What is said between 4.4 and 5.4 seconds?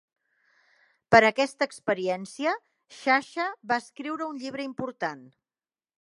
llibre important.